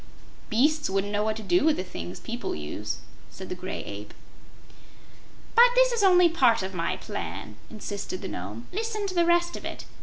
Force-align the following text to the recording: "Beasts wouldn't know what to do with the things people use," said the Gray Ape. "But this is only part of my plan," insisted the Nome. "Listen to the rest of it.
"Beasts 0.49 0.89
wouldn't 0.89 1.13
know 1.13 1.23
what 1.23 1.35
to 1.35 1.43
do 1.43 1.63
with 1.63 1.77
the 1.77 1.83
things 1.83 2.19
people 2.19 2.55
use," 2.55 2.97
said 3.29 3.49
the 3.49 3.53
Gray 3.53 3.83
Ape. 3.83 4.15
"But 5.53 5.65
this 5.75 5.91
is 5.91 6.01
only 6.01 6.27
part 6.27 6.63
of 6.63 6.73
my 6.73 6.97
plan," 6.97 7.57
insisted 7.69 8.23
the 8.23 8.27
Nome. 8.27 8.65
"Listen 8.73 9.05
to 9.05 9.13
the 9.13 9.25
rest 9.27 9.55
of 9.55 9.63
it. 9.63 9.85